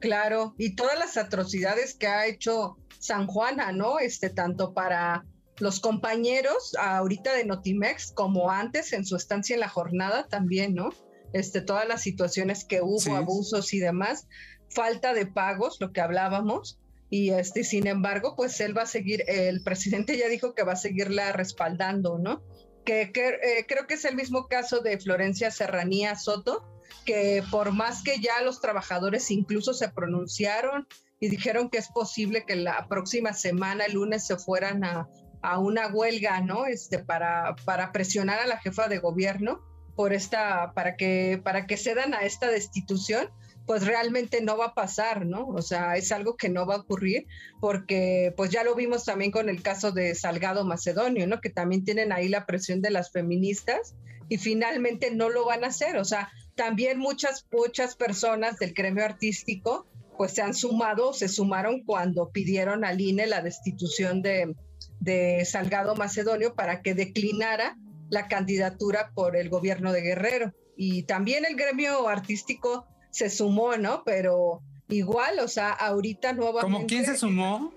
[0.00, 3.98] Claro, y todas las atrocidades que ha hecho San Juana, ¿no?
[3.98, 5.24] Este, tanto para
[5.60, 10.90] los compañeros ahorita de Notimex, como antes en su estancia en la jornada también, ¿no?
[11.32, 14.26] Este, todas las situaciones que hubo, abusos y demás,
[14.68, 19.24] falta de pagos, lo que hablábamos, y este, sin embargo, pues él va a seguir,
[19.26, 22.42] el presidente ya dijo que va a seguirla respaldando, ¿no?
[22.84, 26.64] Que, eh, creo que es el mismo caso de Florencia Serranía Soto,
[27.04, 30.86] que por más que ya los trabajadores incluso se pronunciaron
[31.18, 35.08] y dijeron que es posible que la próxima semana, el lunes, se fueran a,
[35.42, 36.66] a una huelga, ¿no?
[36.66, 39.62] Este, para, para presionar a la jefa de gobierno
[39.96, 43.30] por esta, para que, para que cedan a esta destitución,
[43.66, 45.46] pues realmente no va a pasar, ¿no?
[45.46, 47.26] O sea, es algo que no va a ocurrir
[47.60, 51.40] porque pues ya lo vimos también con el caso de Salgado Macedonio, ¿no?
[51.40, 53.94] Que también tienen ahí la presión de las feministas
[54.28, 55.98] y finalmente no lo van a hacer.
[55.98, 59.86] O sea, también muchas, muchas personas del gremio artístico
[60.20, 64.54] pues se han sumado, se sumaron cuando pidieron al INE la destitución de,
[64.98, 67.78] de Salgado Macedonio para que declinara
[68.10, 70.52] la candidatura por el gobierno de Guerrero.
[70.76, 74.02] Y también el gremio artístico se sumó, ¿no?
[74.04, 74.60] Pero
[74.90, 76.70] igual, o sea, ahorita nuevamente...
[76.70, 77.72] ¿Cómo quién se sumó?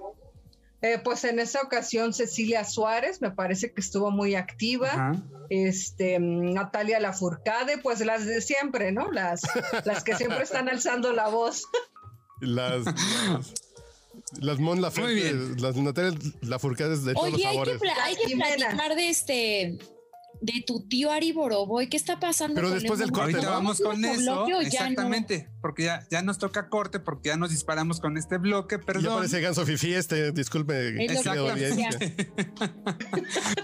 [0.81, 5.13] Eh, pues en esa ocasión Cecilia Suárez, me parece que estuvo muy activa.
[5.49, 9.09] Este, Natalia Lafourcade, pues las de siempre, ¿no?
[9.13, 9.43] Las,
[9.85, 11.63] las que siempre están alzando la voz.
[12.43, 12.85] Las,
[14.39, 17.81] las, Mon Laferte, las Natalia Lafourcade de todos los sabores.
[18.03, 19.79] Hay que, hay que platicar de este
[20.43, 21.87] de tu tío Ari Boroboy.
[21.87, 22.55] ¿Qué está pasando?
[22.55, 23.35] Pero después del corte.
[23.35, 24.45] Ahorita vamos con eso.
[24.59, 25.49] Exactamente.
[25.61, 28.77] Porque ya, ya nos toca corte, porque ya nos disparamos con este bloque.
[28.77, 29.03] Perdón.
[29.03, 30.33] Ya parece Ganso Fifi este.
[30.33, 31.07] Disculpe.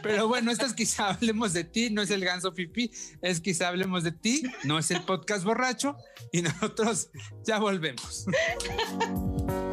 [0.04, 1.90] Pero bueno, esto es quizá hablemos de ti.
[1.90, 2.90] No es el Ganso Fifi.
[3.22, 4.44] Es quizá hablemos de ti.
[4.64, 5.98] No es el podcast borracho.
[6.32, 7.10] Y nosotros
[7.46, 8.26] ya volvemos.